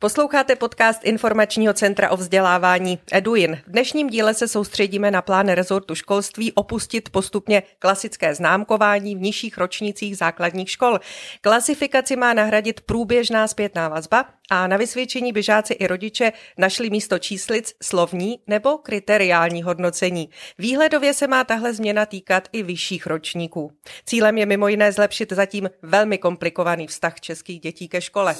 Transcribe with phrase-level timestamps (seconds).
[0.00, 3.60] Posloucháte podcast Informačního centra o vzdělávání Eduin.
[3.66, 9.58] V dnešním díle se soustředíme na plán rezortu školství opustit postupně klasické známkování v nižších
[9.58, 11.00] ročnících základních škol.
[11.40, 17.18] Klasifikaci má nahradit průběžná zpětná vazba a na vysvědčení by žáci i rodiče našli místo
[17.18, 20.30] číslic slovní nebo kriteriální hodnocení.
[20.58, 23.72] Výhledově se má tahle změna týkat i vyšších ročníků.
[24.06, 28.36] Cílem je mimo jiné zlepšit zatím velmi komplikovaný vztah českých dětí ke škole.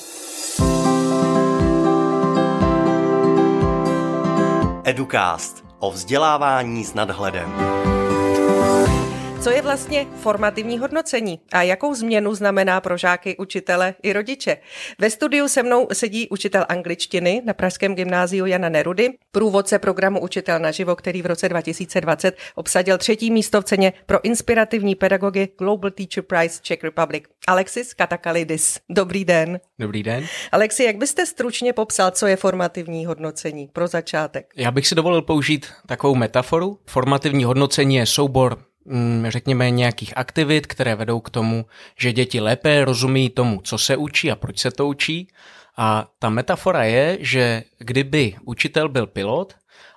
[4.85, 7.88] Educast o vzdělávání s nadhledem.
[9.49, 14.57] Co je vlastně formativní hodnocení a jakou změnu znamená pro žáky, učitele i rodiče?
[14.99, 20.59] Ve studiu se mnou sedí učitel angličtiny na Pražském gymnáziu Jana Nerudy, průvodce programu Učitel
[20.59, 26.25] naživo, který v roce 2020 obsadil třetí místo v ceně pro inspirativní pedagogy Global Teacher
[26.25, 27.25] Prize Czech Republic.
[27.47, 28.79] Alexis Katakalidis.
[28.91, 29.61] Dobrý den.
[29.79, 30.27] Dobrý den.
[30.53, 34.53] Alexi, jak byste stručně popsal, co je formativní hodnocení pro začátek?
[34.57, 36.79] Já bych si dovolil použít takovou metaforu.
[36.87, 38.68] Formativní hodnocení je soubor
[39.29, 41.67] řekněme, nějakých aktivit, které vedou k tomu,
[41.99, 45.29] že děti lépe rozumí tomu, co se učí a proč se to učí.
[45.77, 49.55] A ta metafora je, že kdyby učitel byl pilot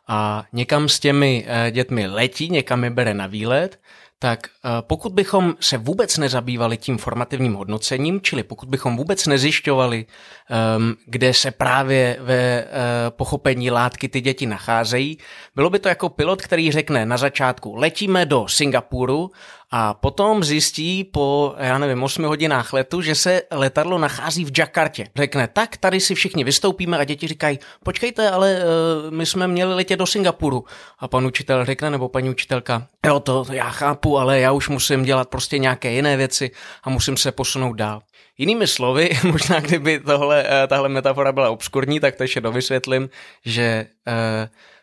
[0.07, 3.79] a někam s těmi eh, dětmi letí, někam je bere na výlet,
[4.21, 10.05] tak eh, pokud bychom se vůbec nezabývali tím formativním hodnocením, čili pokud bychom vůbec nezjišťovali,
[10.49, 12.67] ehm, kde se právě ve eh,
[13.09, 15.17] pochopení látky ty děti nacházejí,
[15.55, 19.31] bylo by to jako pilot, který řekne na začátku, letíme do Singapuru
[19.71, 25.07] a potom zjistí po, já nevím, 8 hodinách letu, že se letadlo nachází v Jakartě.
[25.15, 29.73] Řekne, tak tady si všichni vystoupíme a děti říkají, počkejte, ale uh, my jsme měli
[29.73, 30.65] letět do Singapuru.
[30.99, 35.03] A pan učitel řekne, nebo paní učitelka, jo, to já chápu, ale já už musím
[35.03, 36.51] dělat prostě nějaké jiné věci
[36.83, 38.01] a musím se posunout dál.
[38.37, 43.09] Jinými slovy, možná kdyby tohle, eh, tahle metafora byla obskurní, tak to ještě dovysvětlím,
[43.45, 44.13] že uh,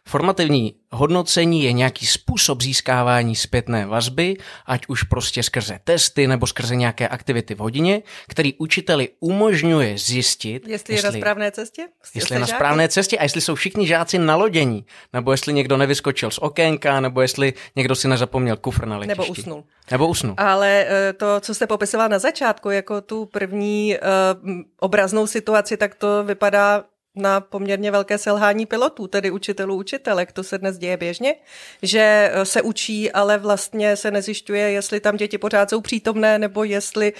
[0.09, 6.77] Formativní hodnocení je nějaký způsob získávání zpětné vazby, ať už prostě skrze testy nebo skrze
[6.77, 11.83] nějaké aktivity v hodině, který učiteli umožňuje zjistit, jestli, jestli je na správné cestě,
[12.15, 16.31] jestli je na správné cestě a jestli jsou všichni žáci nalodění, nebo jestli někdo nevyskočil
[16.31, 19.21] z okénka, nebo jestli někdo si nezapomněl kufr na letišti.
[19.21, 19.65] Nebo usnul.
[19.91, 20.35] Nebo usnul.
[20.37, 23.97] Ale eh, to, co jste popisoval na začátku, jako tu první
[24.45, 24.51] uh,
[24.81, 26.85] obraznou situaci, tak to vypadá
[27.19, 30.33] na poměrně velké selhání pilotů, tedy učitelů, učitelek.
[30.33, 31.35] To se dnes děje běžně,
[31.83, 36.65] že eh, se učí, ale vlastně se nezjišťuje, jestli tam děti pořád jsou přítomné, nebo
[36.65, 37.13] jestli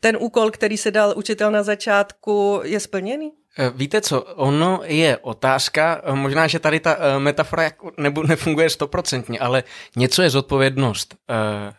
[0.00, 3.32] ten úkol, který se dal učitel na začátku, je splněný.
[3.58, 8.22] Eh, víte co, ono je otázka, eh, možná, že tady ta eh, metafora jako nebo
[8.22, 9.64] nefunguje stoprocentně, ale
[9.96, 11.14] něco je zodpovědnost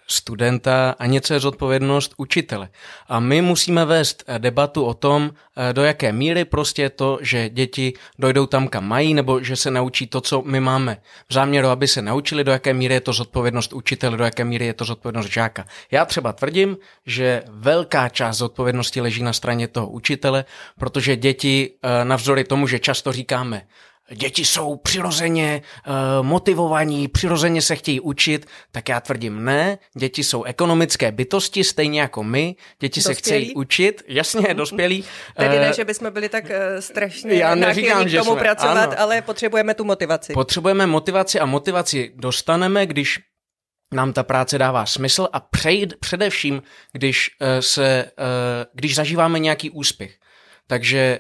[0.08, 2.70] studenta a něco je zodpovědnost učitele.
[3.08, 5.32] A my musíme vést debatu o tom,
[5.72, 10.08] do jaké míry prostě to, že děti dojdou tam, kam mají, nebo že se naučí
[10.08, 10.98] to, co my máme
[11.30, 14.66] v záměru, aby se naučili, do jaké míry je to zodpovědnost učitele, do jaké míry
[14.66, 15.66] je to zodpovědnost žáka.
[15.92, 20.46] Já třeba tvrdím, že velká část zodpovědnosti leží na straně toho učitele,
[20.78, 23.68] protože děti Eh, navzdory tomu, že často říkáme,
[24.16, 25.94] děti jsou přirozeně uh,
[26.26, 32.24] motivovaní, přirozeně se chtějí učit, tak já tvrdím ne, děti jsou ekonomické bytosti, stejně jako
[32.24, 33.16] my, děti dospělí?
[33.16, 35.04] se chtějí učit, jasně, dospělí.
[35.38, 36.44] Tedy ne, eh, že bychom byli tak
[36.80, 38.96] strašně já neříkám, že k tomu jsme, pracovat, ano.
[38.98, 40.34] ale potřebujeme tu motivaci.
[40.34, 43.20] Potřebujeme motivaci a motivaci dostaneme, když
[43.94, 46.62] nám ta práce dává smysl a přejít především,
[46.94, 47.30] když,
[47.60, 48.12] se,
[48.74, 50.18] když zažíváme nějaký úspěch.
[50.68, 51.20] Takže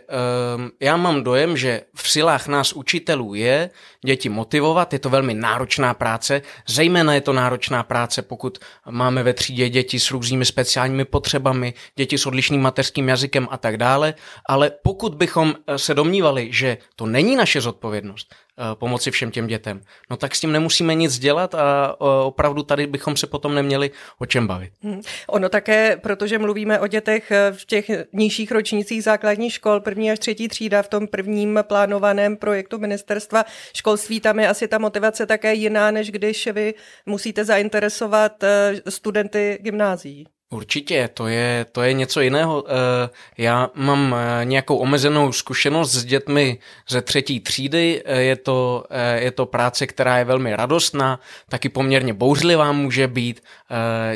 [0.55, 3.69] um, já mám dojem, že v silách nás učitelů je
[4.05, 8.57] děti motivovat, je to velmi náročná práce, zejména je to náročná práce, pokud
[8.89, 13.77] máme ve třídě děti s různými speciálními potřebami, děti s odlišným mateřským jazykem a tak
[13.77, 14.13] dále,
[14.49, 18.35] ale pokud bychom eh, se domnívali, že to není naše zodpovědnost,
[18.73, 19.81] pomoci všem těm dětem.
[20.09, 23.91] No tak s tím nemusíme nic dělat a eh, opravdu tady bychom se potom neměli
[24.19, 24.71] o čem bavit.
[24.81, 25.01] Hmm.
[25.27, 30.19] Ono také, protože mluvíme o dětech eh, v těch nižších ročnících základních škol, první až
[30.19, 35.53] třetí třída v tom prvním plánovaném projektu ministerstva školství, tam je asi ta motivace také
[35.53, 36.73] jiná, než když vy
[37.05, 38.43] musíte zainteresovat
[38.89, 40.27] studenty gymnázií.
[40.49, 42.63] Určitě, to je, to je něco jiného.
[42.67, 46.59] Eh, já mám eh, nějakou omezenou zkušenost s dětmi
[46.89, 48.01] ze třetí třídy.
[48.05, 48.85] Eh, je to,
[49.15, 53.43] je to práce, která je velmi radostná, taky poměrně bouřlivá může být.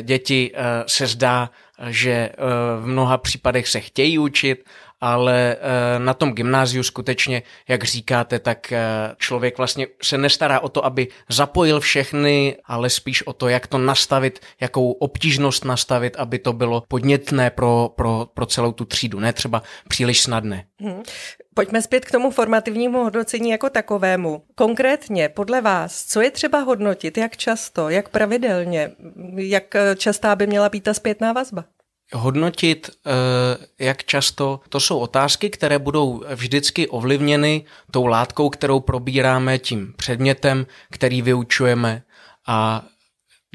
[0.02, 0.52] Děti
[0.86, 1.50] se zdá,
[1.88, 2.30] že
[2.80, 4.64] v mnoha případech se chtějí učit
[5.02, 8.80] ale eh, na tom gymnáziu skutečně, jak říkáte, tak eh,
[9.18, 13.78] člověk vlastně se nestará o to, aby zapojil všechny, ale spíš o to, jak to
[13.78, 19.32] nastavit, jakou obtížnost nastavit, aby to bylo podnětné pro, pro, pro celou tu třídu, ne
[19.32, 20.64] třeba příliš snadné.
[20.80, 21.02] Hmm.
[21.54, 24.42] Pojďme zpět k tomu formativnímu hodnocení jako takovému.
[24.54, 28.90] Konkrétně, podle vás, co je třeba hodnotit, jak často, jak pravidelně,
[29.36, 31.64] jak častá by měla být ta zpětná vazba?
[32.14, 39.58] Hodnotit, eh, jak často, to jsou otázky, které budou vždycky ovlivněny tou látkou, kterou probíráme,
[39.58, 42.02] tím předmětem, který vyučujeme.
[42.46, 42.84] A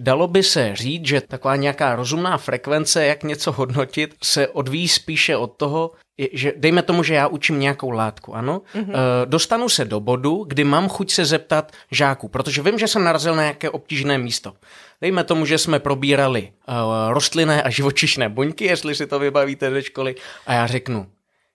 [0.02, 5.38] Dalo by se říct, že taková nějaká rozumná frekvence, jak něco hodnotit, se odvíjí spíše
[5.38, 5.92] od toho,
[6.34, 8.94] že dejme tomu, že já učím nějakou látku, ano, mm-hmm.
[9.26, 13.36] dostanu se do bodu, kdy mám chuť se zeptat žáků, protože vím, že jsem narazil
[13.36, 14.54] na nějaké obtížné místo.
[15.02, 16.76] Dejme tomu, že jsme probírali uh,
[17.14, 20.16] rostlinné a živočišné buňky, jestli si to vybavíte ze školy,
[20.48, 21.08] a já řeknu,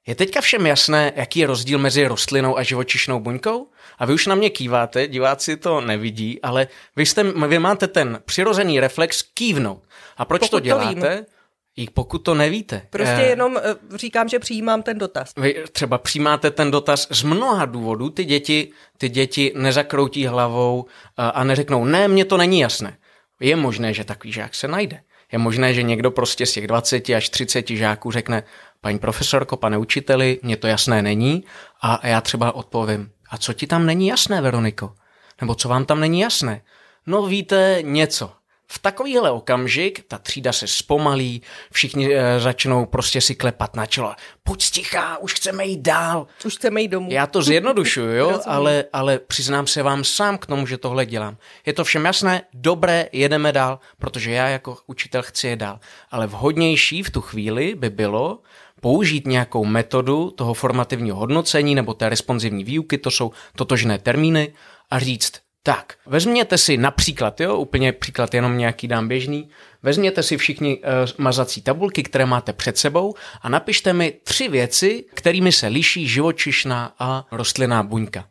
[0.07, 3.67] je teďka všem jasné, jaký je rozdíl mezi rostlinou a živočišnou buňkou?
[3.99, 8.21] A vy už na mě kýváte, diváci to nevidí, ale vy, jste, vy máte ten
[8.25, 9.83] přirozený reflex kývnout.
[10.17, 11.25] A proč Pokud to děláte?
[11.27, 11.33] To
[11.77, 12.83] i pokud to nevíte.
[12.91, 15.33] Prostě eh, jenom eh, říkám, že přijímám ten dotaz.
[15.37, 18.11] Vy třeba přijímáte ten dotaz z mnoha důvodů.
[18.11, 18.69] Ty děti,
[18.99, 22.97] ty děti nezakroutí hlavou a, a neřeknou, ne, mně to není jasné.
[23.41, 25.01] Je možné, že takový žák se najde.
[25.33, 28.43] Je možné, že někdo prostě z těch 20 až 30 žáků řekne,
[28.83, 31.45] paní profesorko, pane učiteli, mně to jasné není
[31.83, 34.95] a já třeba odpovím, a co ti tam není jasné, Veroniko?
[35.41, 36.63] Nebo co vám tam není jasné?
[37.07, 38.33] No víte něco.
[38.67, 41.43] V takovýhle okamžik ta třída se zpomalí,
[41.73, 44.15] všichni e, začnou prostě si klepat na čelo.
[44.43, 46.27] Pojď stichá, už chceme jít dál.
[46.45, 47.09] Už chceme jít domů.
[47.13, 51.37] Já to zjednodušuju, jo, ale, ale přiznám se vám sám k tomu, že tohle dělám.
[51.67, 55.81] Je to všem jasné, dobré, jedeme dál, protože já jako učitel chci je dál.
[56.11, 58.39] Ale vhodnější v tu chvíli by bylo,
[58.83, 64.53] použít nějakou metodu toho formativního hodnocení nebo té responsivní výuky, to jsou totožné termíny,
[64.91, 65.33] a říct,
[65.63, 69.49] tak, vezměte si například, jo, úplně příklad jenom nějaký dám běžný,
[69.83, 70.85] vezměte si všichni uh,
[71.19, 76.95] mazací tabulky, které máte před sebou a napište mi tři věci, kterými se liší živočišná
[76.99, 78.25] a rostlinná buňka.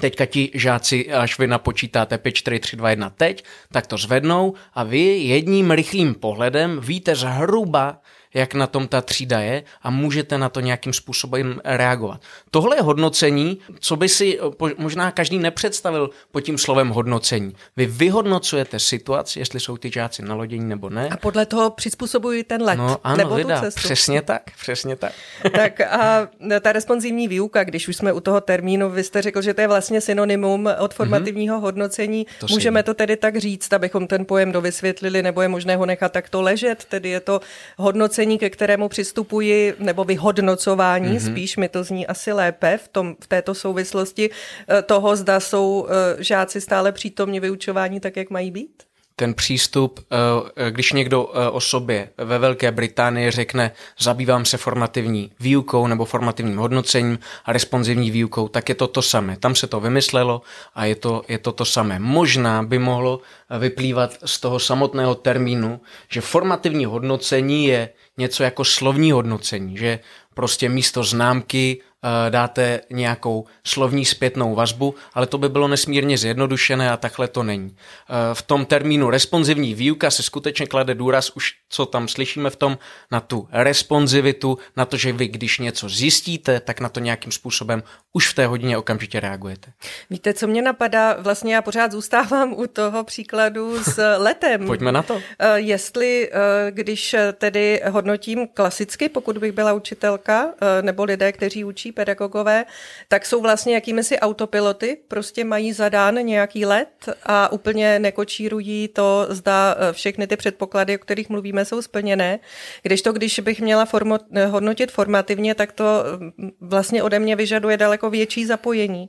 [0.00, 4.54] Teďka ti žáci, až vy napočítáte 5, 4, 3, 2, 1 teď, tak to zvednou
[4.74, 8.00] a vy jedním rychlým pohledem víte zhruba,
[8.36, 12.20] jak na tom ta třída je a můžete na to nějakým způsobem reagovat.
[12.50, 17.56] Tohle je hodnocení, co by si eh, možná každý nepředstavil pod tím slovem hodnocení.
[17.76, 21.08] Vy vyhodnocujete situaci, jestli jsou ty žáci nalodění nebo ne.
[21.08, 22.76] A podle toho přizpůsobují ten let.
[22.76, 25.12] No ano, nebo vydá, přesně tak, přesně tak.
[25.52, 26.28] tak a
[26.60, 29.68] ta responsivní výuka, když už jsme u toho termínu, vy jste řekl, že to je
[29.68, 31.60] vlastně synonymum od formativního mm-hmm.
[31.60, 32.26] hodnocení.
[32.40, 36.12] To Můžeme to tedy tak říct, abychom ten pojem dovysvětlili, nebo je možné ho nechat
[36.12, 37.40] takto ležet, tedy je to
[37.76, 41.32] hodnocení hodnocení, ke kterému přistupuji, nebo vyhodnocování, mm-hmm.
[41.32, 44.30] spíš mi to zní asi lépe v, tom, v této souvislosti
[44.68, 48.85] eh, toho, zda jsou eh, žáci stále přítomni vyučování tak, jak mají být?
[49.16, 55.86] Ten přístup, eh, když někdo o sobě ve Velké Británii řekne, zabývám se formativní výukou
[55.86, 59.36] nebo formativním hodnocením a responsivní výukou, tak je to to samé.
[59.36, 60.42] Tam se to vymyslelo
[60.74, 61.98] a je to, je to to samé.
[61.98, 63.20] Možná by mohlo
[63.58, 67.88] vyplývat z toho samotného termínu, že formativní hodnocení je
[68.18, 69.98] něco jako slovní hodnocení, že
[70.34, 71.85] prostě místo známky Eh,
[72.30, 77.76] dáte nějakou slovní zpětnou vazbu, ale to by bylo nesmírně zjednodušené a takhle to není.
[77.76, 82.56] Eh, v tom termínu responsivní výuka se skutečně klade důraz už, co tam slyšíme v
[82.56, 82.78] tom,
[83.10, 87.82] na tu responsivitu, na to, že vy, když něco zjistíte, tak na to nějakým způsobem
[88.12, 89.72] už v té hodině okamžitě reagujete.
[90.10, 91.16] Víte, co mě napadá?
[91.18, 94.66] Vlastně já pořád zůstávám u toho příkladu s letem.
[94.66, 95.22] Pojďme na to.
[95.38, 96.30] Eh, jestli,
[96.70, 102.64] když tedy hodnotím klasicky, pokud bych byla učitelka, nebo lidé, kteří učí pedagogové,
[103.08, 106.88] tak jsou vlastně jakými si autopiloty, prostě mají zadán nějaký let
[107.22, 112.38] a úplně nekočírují to, zda eh, všechny ty předpoklady, o kterých mluvíme, jsou splněné.
[112.82, 115.84] Když to, když bych měla formo, hodnotit formativně, tak to
[116.18, 119.08] mm, vlastně ode mě vyžaduje daleko větší zapojení,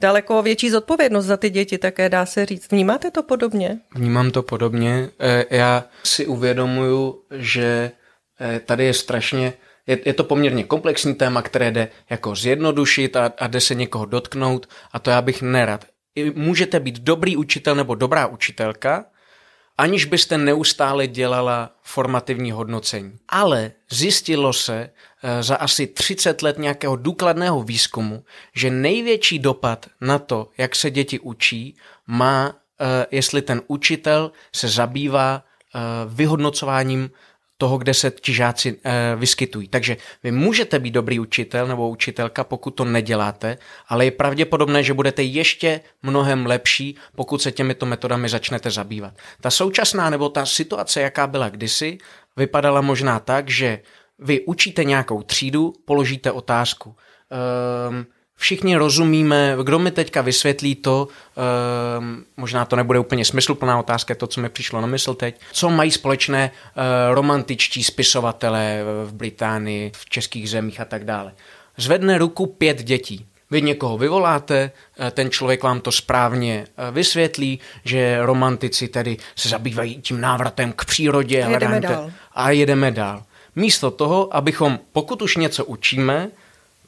[0.00, 2.72] daleko větší zodpovědnost za ty děti také, dá se říct.
[2.72, 3.78] Vnímáte to podobně?
[3.94, 5.08] Vnímám to podobně.
[5.20, 7.90] Eh, já si uvědomuju, že
[8.40, 9.52] eh, tady je strašně
[9.88, 14.04] je, je to poměrně komplexní téma, které jde jako zjednodušit a, a jde se někoho
[14.04, 15.84] dotknout a to já bych nerad.
[16.34, 19.04] Můžete být dobrý učitel nebo dobrá učitelka,
[19.78, 23.18] aniž byste neustále dělala formativní hodnocení.
[23.28, 24.90] Ale zjistilo se
[25.22, 30.90] e, za asi 30 let nějakého důkladného výzkumu, že největší dopad na to, jak se
[30.90, 37.10] děti učí, má, e, jestli ten učitel se zabývá e, vyhodnocováním
[37.58, 39.68] toho, kde se ti žáci e, vyskytují.
[39.68, 44.94] Takže vy můžete být dobrý učitel nebo učitelka, pokud to neděláte, ale je pravděpodobné, že
[44.94, 49.14] budete ještě mnohem lepší, pokud se těmito metodami začnete zabývat.
[49.40, 51.98] Ta současná nebo ta situace, jaká byla kdysi,
[52.36, 53.80] vypadala možná tak, že
[54.18, 56.96] vy učíte nějakou třídu, položíte otázku.
[57.30, 58.06] Ehm,
[58.38, 61.08] všichni rozumíme, kdo mi teďka vysvětlí to,
[61.98, 65.70] ehm, možná to nebude úplně smysluplná otázka, to, co mi přišlo na mysl teď, co
[65.70, 71.32] mají společné eh, romantičtí spisovatelé v Británii, v českých zemích a tak dále.
[71.76, 73.26] Zvedne ruku pět dětí.
[73.50, 79.48] Vy někoho vyvoláte, eh, ten člověk vám to správně eh, vysvětlí, že romantici tedy se
[79.48, 82.10] zabývají tím návratem k přírodě a jedeme dál.
[82.34, 83.22] A jedeme dál.
[83.56, 86.30] Místo toho, abychom, pokud už něco učíme,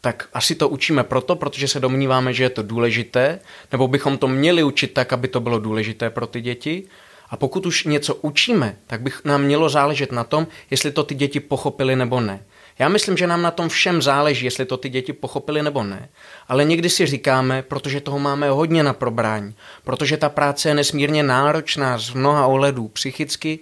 [0.01, 3.41] tak asi to učíme proto, protože se domníváme, že je to důležité,
[3.73, 6.85] nebo bychom to měli učit tak, aby to bylo důležité pro ty děti.
[7.31, 11.15] A pokud už něco učíme, tak bych nám mělo záležet na tom, jestli to ty
[11.15, 12.45] děti pochopili nebo ne.
[12.79, 16.09] Já myslím, že nám na tom všem záleží, jestli to ty děti pochopili nebo ne.
[16.49, 19.55] Ale někdy si říkáme, protože toho máme hodně na probrání,
[19.85, 23.59] protože ta práce je nesmírně náročná z mnoha ohledů psychicky,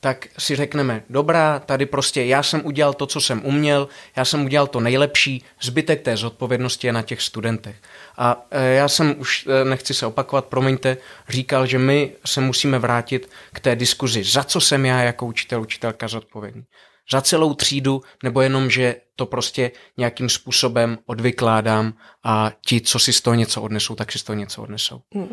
[0.00, 4.44] tak si řekneme, dobrá, tady prostě já jsem udělal to, co jsem uměl, já jsem
[4.44, 7.76] udělal to nejlepší, zbytek té zodpovědnosti je na těch studentech.
[8.16, 10.96] A e, já jsem už, e, nechci se opakovat, promiňte,
[11.28, 15.60] říkal, že my se musíme vrátit k té diskuzi, za co jsem já jako učitel,
[15.60, 16.64] učitelka zodpovědný
[17.10, 21.92] za celou třídu, nebo jenom, že to prostě nějakým způsobem odvykládám
[22.24, 25.00] a ti, co si z toho něco odnesou, tak si z toho něco odnesou.
[25.14, 25.28] Hmm.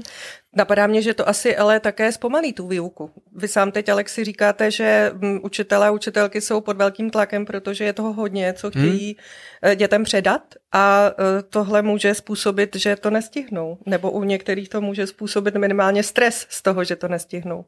[0.56, 3.12] Napadá mě, že to asi ale také zpomalí tu výuku.
[3.36, 7.84] Vy sám teď, Alexi, říkáte, že hm, učitelé a učitelky jsou pod velkým tlakem, protože
[7.84, 8.84] je toho hodně, co hmm.
[8.84, 9.18] chtějí
[9.64, 9.76] hmm.
[9.76, 10.42] dětem předat
[10.72, 13.78] a eh, tohle může způsobit, že to nestihnou.
[13.86, 17.66] Nebo u některých to může způsobit minimálně stres z toho, že to nestihnou.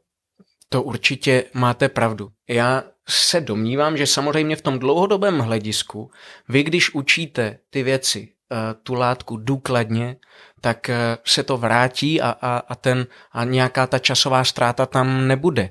[0.69, 2.29] To určitě máte pravdu.
[2.47, 6.12] Já se domnívám, že samozřejmě v tom dlouhodobém hledisku,
[6.50, 10.15] vy když učíte ty věci, eh, tu látku důkladně,
[10.62, 15.27] tak eh, se to vrátí a, a, a, ten, a nějaká ta časová ztráta tam
[15.27, 15.69] nebude.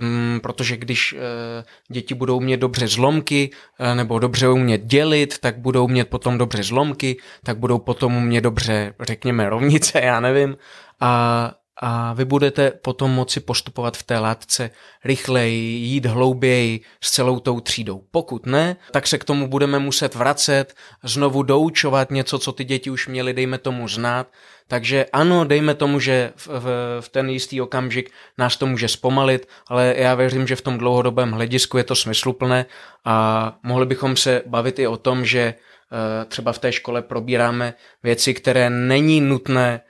[0.00, 1.18] Um, protože když uh,
[1.90, 3.50] děti budou umět dobře zlomky
[3.94, 8.94] nebo dobře umět dělit, tak budou umět potom dobře zlomky, tak budou potom umět dobře,
[9.00, 10.56] řekněme, rovnice, já nevím.
[11.00, 11.52] A,
[11.82, 14.70] a vy budete potom moci postupovat v té látce
[15.04, 18.04] rychleji, jít hlouběji s celou tou třídou.
[18.10, 22.90] Pokud ne, tak se k tomu budeme muset vracet, znovu doučovat něco, co ty děti
[22.90, 24.26] už měly, dejme tomu znát.
[24.68, 26.66] Takže ano, dejme tomu, že v, v,
[27.00, 31.32] v ten jistý okamžik nás to může zpomalit, ale já věřím, že v tom dlouhodobém
[31.32, 32.66] hledisku je to smysluplné
[33.04, 37.74] a mohli bychom se bavit i o tom, že eh, třeba v té škole probíráme
[38.02, 39.80] věci, které není nutné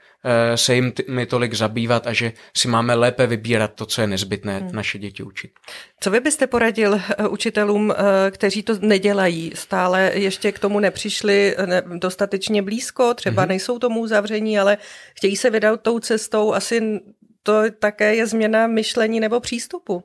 [0.55, 4.59] se jim my tolik zabývat a že si máme lépe vybírat to, co je nezbytné
[4.59, 4.69] hmm.
[4.71, 5.51] naše děti učit.
[5.99, 11.55] Co vy byste poradil eh, učitelům, eh, kteří to nedělají, stále ještě k tomu nepřišli
[11.99, 13.49] dostatečně blízko, třeba hmm.
[13.49, 14.77] nejsou tomu uzavření, ale
[15.15, 16.99] chtějí se vydat tou cestou, asi
[17.43, 20.03] to také je změna myšlení nebo přístupu.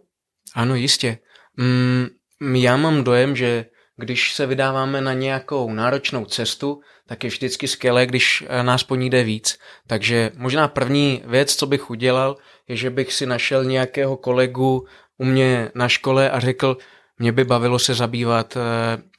[0.54, 1.18] Ano, jistě.
[1.56, 2.06] Mm,
[2.54, 3.64] já mám dojem, že
[3.96, 8.94] když se vydáváme na nějakou náročnou cestu, tak je vždycky skvělé, když eh, nás po
[8.94, 9.58] ní jde víc.
[9.86, 12.36] Takže možná první věc, co bych udělal,
[12.68, 14.86] je, že bych si našel nějakého kolegu
[15.18, 16.76] u mě na škole a řekl,
[17.18, 18.60] mě by bavilo se zabývat eh,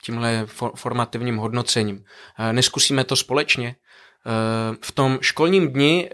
[0.03, 0.45] tímhle
[0.75, 2.03] formativním hodnocením.
[2.39, 3.75] Eh, neskusíme to společně?
[4.81, 6.10] V tom školním dni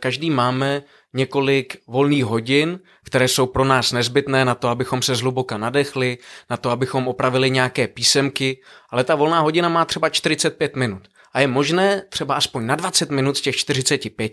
[0.00, 0.82] každý máme
[1.14, 6.18] několik volných hodin, které jsou pro nás nezbytné na to, abychom se zhluboka nadechli,
[6.50, 11.02] na to, abychom opravili nějaké písemky, ale ta volná hodina má třeba 45 minut.
[11.32, 14.32] A je možné třeba aspoň na 20 minut z těch 45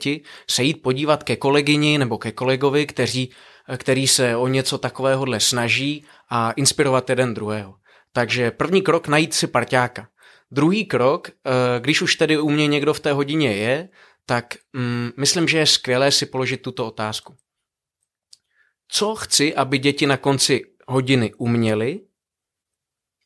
[0.50, 3.31] se jít podívat ke kolegyni nebo ke kolegovi, kteří,
[3.77, 7.75] který se o něco takovéhohle snaží a inspirovat jeden druhého.
[8.13, 10.07] Takže první krok najít si parťáka.
[10.51, 13.89] Druhý krok, eh, když už tedy u mě někdo v té hodině je,
[14.25, 17.35] tak mm, myslím, že je skvělé si položit tuto otázku.
[18.87, 21.99] Co chci, aby děti na konci hodiny uměli?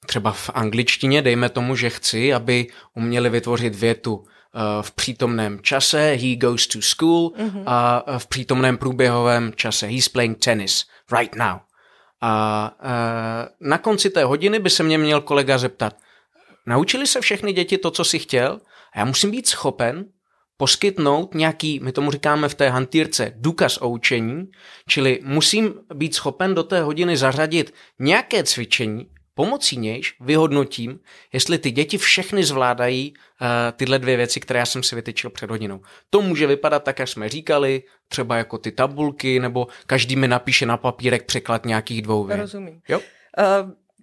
[0.05, 4.25] Třeba v angličtině, dejme tomu, že chci, aby uměli vytvořit větu uh,
[4.81, 7.63] v přítomném čase, he goes to school, mm-hmm.
[7.65, 10.85] a v přítomném průběhovém čase, he's playing tennis
[11.17, 11.59] right now.
[12.21, 15.97] A uh, na konci té hodiny by se mě měl kolega zeptat,
[16.65, 18.61] naučili se všechny děti to, co si chtěl?
[18.93, 20.05] A já musím být schopen
[20.57, 24.51] poskytnout nějaký, my tomu říkáme v té hantýrce, důkaz o učení,
[24.89, 30.99] čili musím být schopen do té hodiny zařadit nějaké cvičení, pomocí nějž vyhodnotím,
[31.33, 33.47] jestli ty děti všechny zvládají uh,
[33.77, 35.81] tyhle dvě věci, které já jsem si vytyčil před hodinou.
[36.09, 40.65] To může vypadat tak, jak jsme říkali, třeba jako ty tabulky, nebo každý mi napíše
[40.65, 42.37] na papírek překlad nějakých dvou vět.
[42.37, 42.81] Rozumím.
[42.89, 42.99] Jo?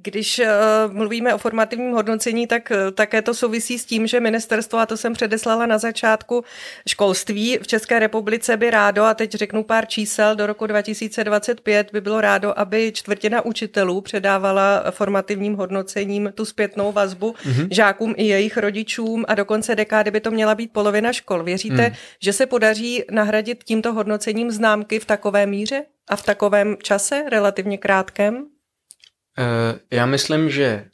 [0.02, 4.78] Když uh, mluvíme o formativním hodnocení, tak uh, také to souvisí s tím, že ministerstvo,
[4.78, 6.44] a to jsem předeslala na začátku,
[6.88, 12.00] školství v České republice by rádo, a teď řeknu pár čísel, do roku 2025 by
[12.00, 17.68] bylo rádo, aby čtvrtina učitelů předávala formativním hodnocením tu zpětnou vazbu mm-hmm.
[17.70, 21.42] žákům i jejich rodičům a do konce dekády by to měla být polovina škol.
[21.42, 21.94] Věříte, mm.
[22.20, 27.78] že se podaří nahradit tímto hodnocením známky v takové míře a v takovém čase, relativně
[27.78, 28.51] krátkém?
[29.38, 30.88] Eh, já myslím, že eh,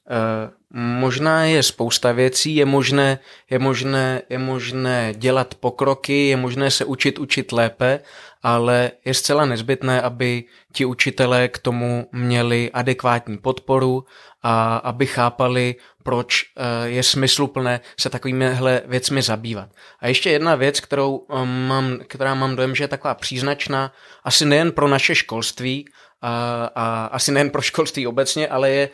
[0.70, 3.18] možná je spousta věcí, je možné,
[3.50, 8.00] je, možné, je možné dělat pokroky, je možné se učit učit lépe,
[8.42, 14.04] ale je zcela nezbytné, aby ti učitelé k tomu měli adekvátní podporu
[14.42, 19.68] a aby chápali, proč eh, je smysluplné se takovýmihle věcmi zabývat.
[20.00, 23.92] A ještě jedna věc, kterou mám, která mám dojem, že je taková příznačná,
[24.24, 25.84] asi nejen pro naše školství,
[26.22, 28.88] a, a asi nejen pro školství obecně, ale je,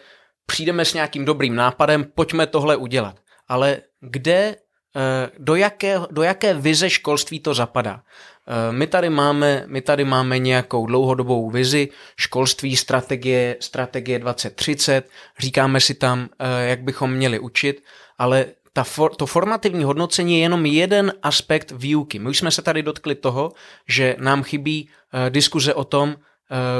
[0.46, 3.16] přijdeme s nějakým dobrým nápadem, pojďme tohle udělat.
[3.48, 4.56] Ale kde,
[4.96, 8.02] eh, do jaké, do jaké vize školství to zapadá?
[8.48, 15.80] Eh, my tady, máme, my tady máme nějakou dlouhodobou vizi školství, strategie, strategie 2030, říkáme
[15.80, 17.82] si tam, eh, jak bychom měli učit,
[18.18, 22.18] ale ta for, to formativní hodnocení je jenom jeden aspekt výuky.
[22.18, 23.52] My už jsme se tady dotkli toho,
[23.88, 24.88] že nám chybí
[25.30, 26.16] diskuze o tom,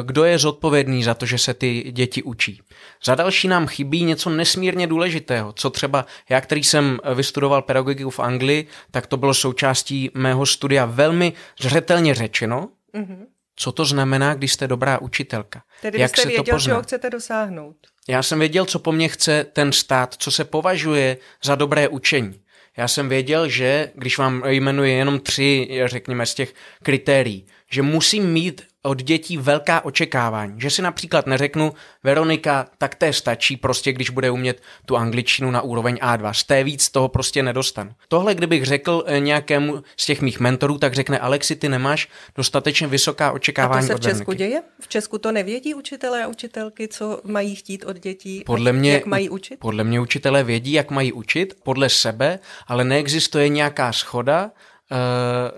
[0.02, 2.62] kdo je zodpovědný za to, že se ty děti učí.
[3.04, 8.20] Za další nám chybí něco nesmírně důležitého, co třeba já, který jsem vystudoval pedagogiku v
[8.20, 13.26] Anglii, tak to bylo součástí mého studia velmi zřetelně řečeno, mm-hmm.
[13.56, 15.62] co to znamená, když jste dobrá učitelka.
[15.82, 16.70] Tedy Jak jste se věděl, to pozná.
[16.72, 17.76] čeho chcete dosáhnout.
[18.08, 22.40] Já jsem věděl, co po mně chce ten stát, co se považuje za dobré učení.
[22.76, 28.32] Já jsem věděl, že když vám jmenuji jenom tři, řekněme, z těch kritérií, že musím
[28.32, 30.60] mít od dětí velká očekávání.
[30.60, 31.72] Že si například neřeknu,
[32.02, 36.32] Veronika, tak té stačí prostě, když bude umět tu angličtinu na úroveň A2.
[36.32, 37.94] Z té víc toho prostě nedostanu.
[38.08, 42.86] Tohle, kdybych řekl eh, nějakému z těch mých mentorů, tak řekne, Alexi, ty nemáš dostatečně
[42.86, 44.62] vysoká očekávání a to se v Česku od děje?
[44.80, 49.06] V Česku to nevědí učitelé a učitelky, co mají chtít od dětí, podle mě, jak
[49.06, 49.58] mají učit?
[49.60, 54.50] Podle mě učitelé vědí, jak mají učit, podle sebe, ale neexistuje nějaká schoda,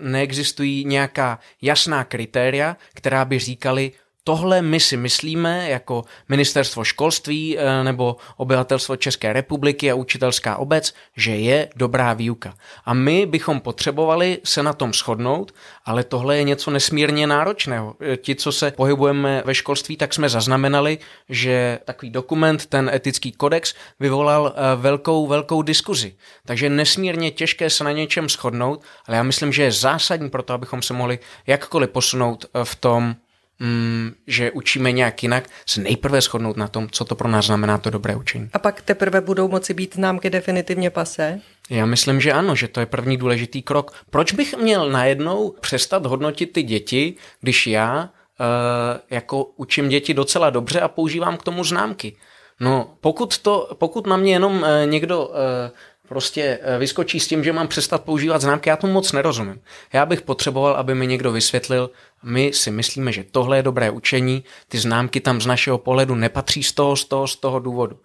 [0.01, 3.93] neexistují nějaká jasná kritéria, která by říkali,
[4.29, 10.95] tohle my si myslíme jako ministerstvo školství eh, nebo obyvatelstvo České republiky a učitelská obec,
[11.17, 12.55] že je dobrá výuka.
[12.85, 17.95] A my bychom potřebovali se na tom shodnout, ale tohle je něco nesmírně náročného.
[18.01, 23.33] Eh, ti, co se pohybujeme ve školství, tak jsme zaznamenali, že takový dokument, ten etický
[23.33, 26.15] kodex, vyvolal eh, velkou, velkou diskuzi.
[26.47, 30.53] Takže nesmírně těžké se na něčem shodnout, ale já myslím, že je zásadní pro to,
[30.53, 33.17] abychom se mohli jakkoliv posunout v tom,
[33.61, 37.79] mm, že učíme nějak jinak, se nejprve shodnout na tom, co to pro nás znamená
[37.79, 38.51] to dobré učení.
[38.53, 41.41] A pak teprve budou moci být známky definitivně pasé?
[41.71, 43.93] Já myslím, že ano, že to je první důležitý krok.
[44.11, 48.47] Proč bych měl najednou přestat hodnotit ty děti, když já uh,
[49.11, 52.17] jako učím děti docela dobře a používám k tomu známky?
[52.61, 55.35] No, pokud, to, pokud na mě jenom uh, někdo uh,
[56.09, 59.61] prostě vyskočí s tím, že mám přestat používat známky, já tomu moc nerozumím.
[59.93, 61.91] Já bych potřeboval, aby mi někdo vysvětlil,
[62.23, 66.63] my si myslíme, že tohle je dobré učení, ty známky tam z našeho pohledu nepatří
[66.63, 67.99] z toho, z toho, z toho důvodu.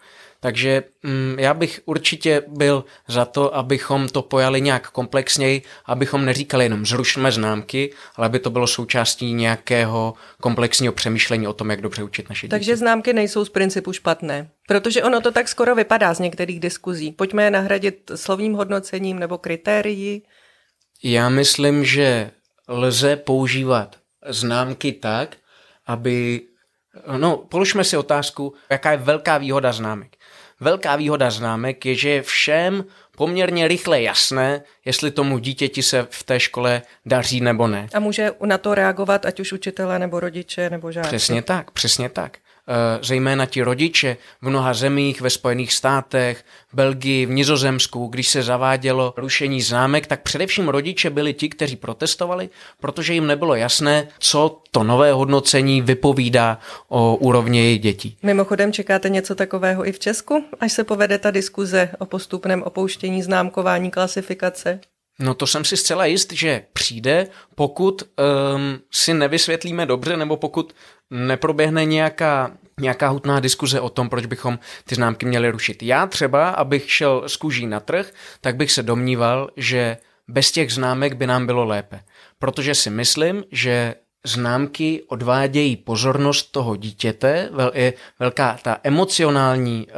[0.43, 6.65] Takže mm, já bych určitě byl za to, abychom to pojali nějak komplexněji, abychom neříkali
[6.65, 12.03] jenom zrušme známky, ale aby to bylo součástí nějakého komplexního přemýšlení o tom, jak dobře
[12.03, 12.49] učit naše děti.
[12.49, 17.11] Takže známky nejsou z principu špatné, protože ono to tak skoro vypadá z některých diskuzí.
[17.11, 20.23] Pojďme je nahradit slovním hodnocením nebo kritérií.
[21.03, 22.31] Já myslím, že
[22.67, 25.35] lze používat známky tak,
[25.85, 26.41] aby
[27.17, 30.15] No, položme si otázku, jaká je velká výhoda známek.
[30.59, 32.85] Velká výhoda známek je, že je všem
[33.17, 37.87] poměrně rychle jasné, jestli tomu dítěti se v té škole daří nebo ne.
[37.93, 41.07] A může na to reagovat ať už učitelé nebo rodiče nebo žáci.
[41.07, 42.37] Přesně tak, přesně tak.
[42.71, 48.43] Eh, zejména ti rodiče v mnoha zemích, ve Spojených státech, Belgii, v Nizozemsku, když se
[48.43, 54.61] zavádělo rušení známek, tak především rodiče byli ti, kteří protestovali, protože jim nebylo jasné, co
[54.71, 58.17] to nové hodnocení vypovídá o úrovni jejich dětí.
[58.23, 63.23] Mimochodem čekáte něco takového i v Česku, až se povede ta diskuze o postupném opouštění
[63.23, 64.79] známkování klasifikace?
[65.19, 70.73] No to jsem si zcela jist, že přijde, pokud um, si nevysvětlíme dobře, nebo pokud
[71.11, 75.83] neproběhne nějaká, nějaká hutná diskuze o tom, proč bychom ty známky měli rušit.
[75.83, 79.97] Já třeba, abych šel z kůží na trh, tak bych se domníval, že
[80.27, 81.99] bez těch známek by nám bylo lépe.
[82.39, 83.95] Protože si myslím, že
[84.25, 89.93] známky odvádějí pozornost toho dítěte, je velká ta emocionální uh,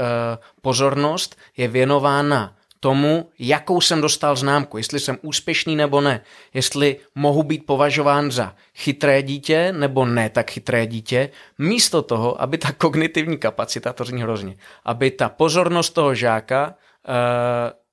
[0.62, 6.22] pozornost je věnována tomu, jakou jsem dostal známku, jestli jsem úspěšný nebo ne,
[6.54, 12.58] jestli mohu být považován za chytré dítě nebo ne tak chytré dítě, místo toho, aby
[12.58, 17.14] ta kognitivní kapacita, to zní hrozně, aby ta pozornost toho žáka uh,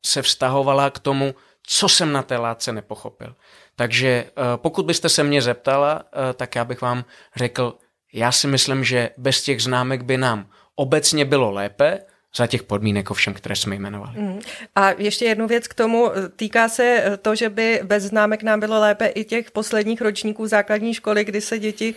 [0.07, 3.35] se vztahovala k tomu, co jsem na té látce nepochopil.
[3.77, 7.05] Takže uh, pokud byste se mě zeptala, uh, tak já bych vám
[7.37, 7.79] řekl,
[8.13, 13.11] já si myslím, že bez těch známek by nám obecně bylo lépe, za těch podmínek
[13.11, 14.21] ovšem, které jsme jmenovali.
[14.21, 14.41] Mm.
[14.77, 16.11] A ještě jednu věc k tomu.
[16.37, 20.95] Týká se to, že by bez známek nám bylo lépe i těch posledních ročníků základní
[20.95, 21.95] školy, kdy se děti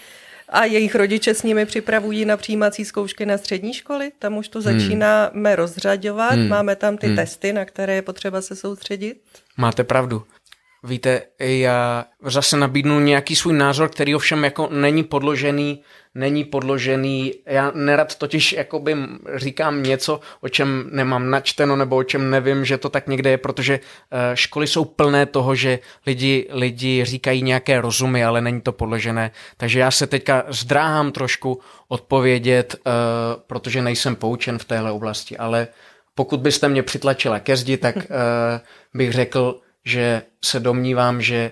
[0.50, 4.12] a jejich rodiče s nimi připravují na přijímací zkoušky na střední školy.
[4.19, 4.80] Tam už to hmm.
[4.80, 5.56] začínáme hmm.
[5.56, 6.34] rozřaďovat.
[6.34, 6.48] Hmm.
[6.48, 7.15] Máme tam ty hmm.
[7.15, 9.22] testy, na které je potřeba se soustředit.
[9.58, 10.24] Máte pravdu.
[10.84, 15.84] Víte, já zase nabídnu nějaký svůj názor, který ovšem jako není podložený
[16.15, 17.34] není podložený.
[17.46, 18.96] Já nerad totiž jakoby
[19.36, 23.38] říkám něco, o čem nemám načteno nebo o čem nevím, že to tak někde je,
[23.38, 28.72] protože eh, školy jsou plné toho, že lidi, lidi říkají nějaké rozumy, ale není to
[28.72, 29.32] podložené.
[29.58, 32.91] Takže já se teďka zdráhám trošku odpovědět, eh,
[33.48, 35.67] protože nejsem poučen v téhle oblasti, ale
[36.15, 38.62] pokud byste mě přitlačila ke zdi, tak eh,
[38.93, 41.52] bych řekl, že se domnívám, že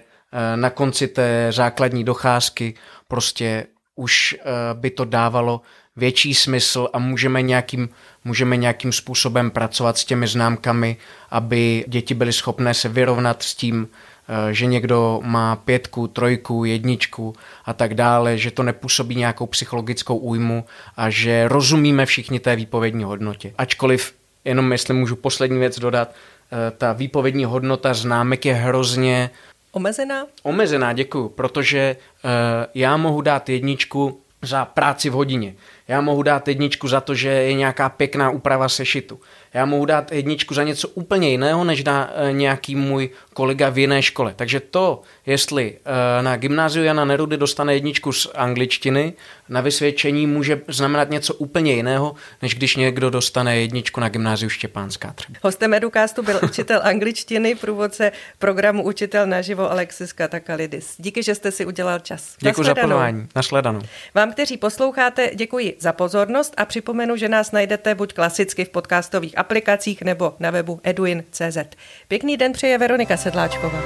[0.56, 2.74] na konci té základní docházky
[3.08, 3.66] prostě
[3.96, 5.62] už eh, by to dávalo
[5.96, 7.90] větší smysl a můžeme nějakým,
[8.26, 10.98] můžeme nějakým způsobem pracovat s těmi známkami,
[11.30, 17.36] aby děti byly schopné se vyrovnat s tím, eh, že někdo má pětku, trojku, jedničku
[17.66, 20.66] a tak dále, že to nepůsobí nějakou psychologickou újmu
[20.98, 23.54] a že rozumíme všichni té výpovědní hodnotě.
[23.58, 24.14] Ačkoliv,
[24.46, 26.41] jenom jestli můžu poslední věc dodat, eh,
[26.78, 29.30] ta výpovědní hodnota známek je hrozně
[29.72, 30.26] Omezená?
[30.44, 32.32] Omezená, děkuju, protože uh,
[32.76, 35.56] já mohu dát jedničku za práci v hodině.
[35.88, 39.20] Já mohu dát jedničku za to, že je nějaká pěkná úprava sešitu.
[39.54, 43.78] Já mohu dát jedničku za něco úplně jiného, než dá eh, nějaký můj kolega v
[43.78, 44.34] jiné škole.
[44.36, 49.14] Takže to, jestli eh, na gymnáziu Jana Nerudy dostane jedničku z angličtiny,
[49.50, 55.14] na vysvědčení může znamenat něco úplně jiného, než když někdo dostane jedničku na gymnáziu Štěpánská
[55.14, 55.40] třeba.
[55.44, 60.96] Hostem Educastu byl učitel angličtiny, průvodce programu Učitel naživo Alexis Katakalidis.
[60.98, 62.36] Díky, že jste si udělal čas.
[62.40, 63.28] Děkuji za pozvání.
[63.36, 63.82] Nasledanou.
[64.14, 69.38] Vám, kteří posloucháte, děkuji za pozornost a připomenu, že nás najdete buď klasicky v podcastových
[69.42, 71.58] aplikacích nebo na webu eduin.cz.
[72.08, 73.82] Pěkný den přeje Veronika Sedláčková.